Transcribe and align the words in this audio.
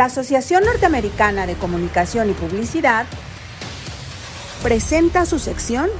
La 0.00 0.06
Asociación 0.06 0.64
Norteamericana 0.64 1.46
de 1.46 1.56
Comunicación 1.56 2.30
y 2.30 2.32
Publicidad 2.32 3.04
presenta 4.62 5.26
su 5.26 5.38
sección 5.38 5.90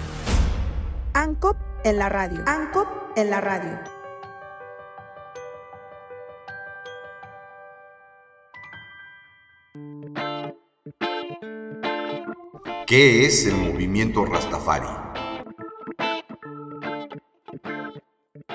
ANCOP 1.13 1.59
en 1.85 1.99
la 1.99 2.09
radio. 2.09 2.43
ANCOP 2.47 2.89
en 3.17 3.29
la 3.29 3.43
radio. 3.43 3.79
¿Qué 12.87 13.27
es 13.27 13.45
el 13.45 13.57
movimiento 13.57 14.25
Rastafari? 14.25 14.89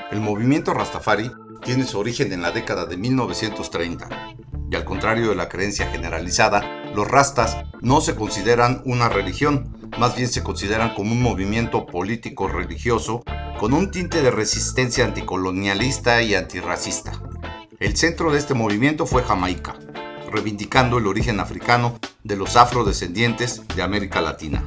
El 0.09 0.21
movimiento 0.21 0.73
Rastafari 0.73 1.31
tiene 1.63 1.85
su 1.85 1.99
origen 1.99 2.33
en 2.33 2.41
la 2.41 2.49
década 2.49 2.87
de 2.87 2.97
1930 2.97 4.34
y 4.34 4.34
contrario 4.85 5.29
de 5.29 5.35
la 5.35 5.49
creencia 5.49 5.87
generalizada, 5.87 6.83
los 6.95 7.07
rastas 7.07 7.57
no 7.81 7.99
se 7.99 8.15
consideran 8.15 8.81
una 8.85 9.09
religión, 9.09 9.75
más 9.97 10.15
bien 10.15 10.29
se 10.29 10.43
consideran 10.43 10.93
como 10.93 11.11
un 11.11 11.21
movimiento 11.21 11.85
político 11.85 12.47
religioso 12.47 13.23
con 13.59 13.73
un 13.73 13.91
tinte 13.91 14.21
de 14.21 14.31
resistencia 14.31 15.05
anticolonialista 15.05 16.21
y 16.21 16.35
antirracista. 16.35 17.11
El 17.79 17.97
centro 17.97 18.31
de 18.31 18.39
este 18.39 18.53
movimiento 18.53 19.05
fue 19.05 19.23
Jamaica, 19.23 19.75
reivindicando 20.31 20.97
el 20.97 21.07
origen 21.07 21.39
africano 21.39 21.99
de 22.23 22.37
los 22.37 22.55
afrodescendientes 22.55 23.61
de 23.75 23.83
América 23.83 24.21
Latina. 24.21 24.63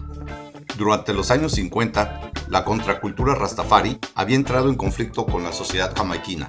Durante 0.76 1.12
los 1.12 1.30
años 1.30 1.52
50, 1.52 2.32
la 2.48 2.64
contracultura 2.64 3.34
rastafari 3.34 3.98
había 4.14 4.36
entrado 4.36 4.68
en 4.68 4.76
conflicto 4.76 5.26
con 5.26 5.42
la 5.42 5.52
sociedad 5.52 5.94
jamaiquina, 5.96 6.48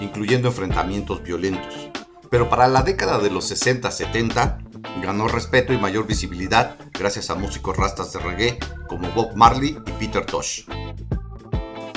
incluyendo 0.00 0.48
enfrentamientos 0.48 1.22
violentos. 1.22 1.90
Pero 2.30 2.48
para 2.48 2.68
la 2.68 2.82
década 2.82 3.18
de 3.18 3.30
los 3.30 3.50
60-70 3.50 5.02
ganó 5.02 5.28
respeto 5.28 5.72
y 5.72 5.78
mayor 5.78 6.06
visibilidad 6.06 6.76
gracias 6.92 7.28
a 7.28 7.34
músicos 7.34 7.76
rastas 7.76 8.12
de 8.12 8.20
reggae 8.20 8.58
como 8.86 9.10
Bob 9.10 9.34
Marley 9.34 9.76
y 9.86 9.90
Peter 9.92 10.24
Tosh. 10.24 10.62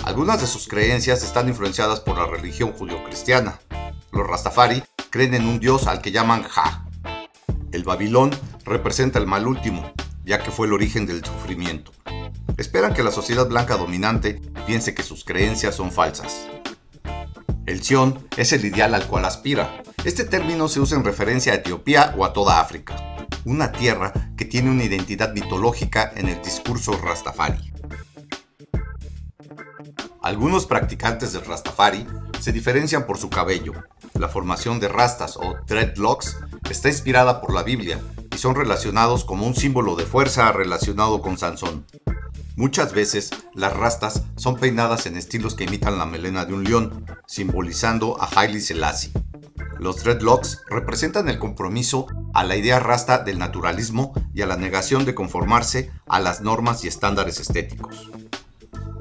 Algunas 0.03 0.41
de 0.41 0.47
sus 0.47 0.67
creencias 0.67 1.23
están 1.23 1.47
influenciadas 1.47 1.99
por 1.99 2.17
la 2.17 2.25
religión 2.25 2.73
judio-cristiana. 2.73 3.59
Los 4.11 4.27
rastafari 4.27 4.83
creen 5.11 5.35
en 5.35 5.45
un 5.45 5.59
dios 5.59 5.87
al 5.87 6.01
que 6.01 6.11
llaman 6.11 6.43
Ja. 6.43 6.85
El 7.71 7.83
Babilón 7.83 8.31
representa 8.65 9.19
el 9.19 9.27
mal 9.27 9.47
último, 9.47 9.93
ya 10.25 10.39
que 10.39 10.51
fue 10.51 10.67
el 10.67 10.73
origen 10.73 11.05
del 11.05 11.23
sufrimiento. 11.23 11.91
Esperan 12.57 12.93
que 12.93 13.03
la 13.03 13.11
sociedad 13.11 13.47
blanca 13.47 13.77
dominante 13.77 14.41
piense 14.65 14.93
que 14.93 15.03
sus 15.03 15.23
creencias 15.23 15.75
son 15.75 15.91
falsas. 15.91 16.47
El 17.65 17.81
Sion 17.81 18.27
es 18.35 18.51
el 18.51 18.65
ideal 18.65 18.93
al 18.93 19.07
cual 19.07 19.25
aspira. 19.25 19.82
Este 20.03 20.25
término 20.25 20.67
se 20.67 20.81
usa 20.81 20.97
en 20.97 21.05
referencia 21.05 21.53
a 21.53 21.55
Etiopía 21.55 22.13
o 22.17 22.25
a 22.25 22.33
toda 22.33 22.59
África, 22.59 23.25
una 23.45 23.71
tierra 23.71 24.11
que 24.35 24.43
tiene 24.43 24.69
una 24.69 24.83
identidad 24.83 25.33
mitológica 25.33 26.11
en 26.17 26.27
el 26.27 26.41
discurso 26.41 26.91
rastafari. 27.01 27.73
Algunos 30.21 30.65
practicantes 30.65 31.31
del 31.31 31.45
rastafari 31.45 32.05
se 32.41 32.51
diferencian 32.51 33.05
por 33.05 33.17
su 33.17 33.29
cabello. 33.29 33.71
La 34.15 34.27
formación 34.27 34.81
de 34.81 34.89
rastas 34.89 35.37
o 35.37 35.55
dreadlocks 35.67 36.37
está 36.69 36.89
inspirada 36.89 37.39
por 37.39 37.53
la 37.53 37.63
Biblia 37.63 38.01
y 38.29 38.37
son 38.37 38.55
relacionados 38.55 39.23
como 39.23 39.47
un 39.47 39.55
símbolo 39.55 39.95
de 39.95 40.05
fuerza 40.05 40.51
relacionado 40.51 41.21
con 41.21 41.37
Sansón. 41.37 41.85
Muchas 42.57 42.91
veces 42.91 43.29
las 43.53 43.71
rastas 43.71 44.23
son 44.35 44.57
peinadas 44.57 45.05
en 45.05 45.15
estilos 45.15 45.55
que 45.55 45.63
imitan 45.63 45.97
la 45.97 46.05
melena 46.05 46.43
de 46.43 46.53
un 46.53 46.65
león, 46.65 47.05
simbolizando 47.25 48.21
a 48.21 48.29
Haile 48.35 48.59
Selassie. 48.59 49.13
Los 49.83 50.01
dreadlocks 50.01 50.61
representan 50.69 51.27
el 51.27 51.39
compromiso 51.39 52.07
a 52.33 52.45
la 52.45 52.55
idea 52.55 52.79
rasta 52.79 53.17
del 53.17 53.37
naturalismo 53.37 54.13
y 54.33 54.41
a 54.41 54.47
la 54.47 54.55
negación 54.55 55.03
de 55.03 55.13
conformarse 55.13 55.91
a 56.07 56.21
las 56.21 56.39
normas 56.39 56.85
y 56.85 56.87
estándares 56.87 57.41
estéticos. 57.41 58.09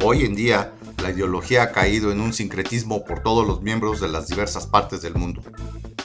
Hoy 0.02 0.24
en 0.24 0.34
día, 0.34 0.72
la 1.00 1.12
ideología 1.12 1.62
ha 1.62 1.70
caído 1.70 2.10
en 2.10 2.20
un 2.20 2.32
sincretismo 2.32 3.04
por 3.04 3.20
todos 3.20 3.46
los 3.46 3.62
miembros 3.62 4.00
de 4.00 4.08
las 4.08 4.26
diversas 4.26 4.66
partes 4.66 5.02
del 5.02 5.14
mundo, 5.14 5.44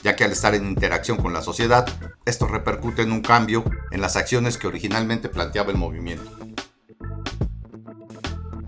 ya 0.03 0.15
que 0.15 0.25
al 0.25 0.31
estar 0.31 0.53
en 0.53 0.67
interacción 0.67 1.17
con 1.17 1.33
la 1.33 1.41
sociedad, 1.41 1.87
esto 2.25 2.45
repercute 2.45 3.01
en 3.01 3.11
un 3.11 3.21
cambio 3.21 3.63
en 3.89 3.99
las 3.99 4.15
acciones 4.15 4.59
que 4.59 4.67
originalmente 4.67 5.27
planteaba 5.27 5.71
el 5.71 5.77
movimiento. 5.79 6.29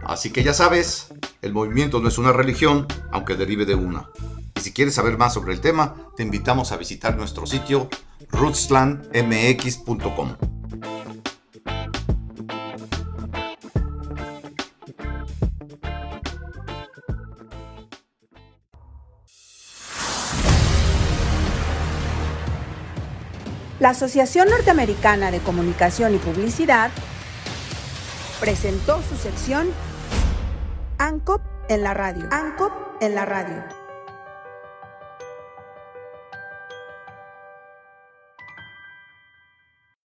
Así 0.03 0.31
que 0.31 0.41
ya 0.41 0.55
sabes, 0.55 1.09
el 1.44 1.53
movimiento 1.53 2.00
no 2.00 2.07
es 2.07 2.17
una 2.17 2.34
religión, 2.34 2.88
aunque 3.11 3.35
derive 3.35 3.67
de 3.67 3.75
una. 3.75 4.09
Y 4.59 4.62
si 4.62 4.74
quieres 4.74 4.96
saber 4.96 5.18
más 5.18 5.34
sobre 5.34 5.53
el 5.53 5.62
tema, 5.62 5.96
te 6.18 6.24
invitamos 6.24 6.74
a 6.74 6.78
visitar 6.78 7.16
nuestro 7.16 7.46
sitio 7.46 7.88
rootslandmx.com. 8.30 10.36
La 23.80 23.91
Asociación 23.91 24.50
Norteamericana 24.50 25.31
de 25.31 25.40
Comunicación 25.40 26.16
y 26.16 26.18
Publicidad 26.18 26.91
presentó 28.41 29.02
su 29.03 29.16
sección 29.16 29.70
ANCOP 30.97 31.41
en 31.70 31.84
la 31.84 31.94
radio. 31.94 32.28
ANCOP 32.30 32.74
en 33.00 33.16
la 33.16 33.24
radio. 33.24 33.78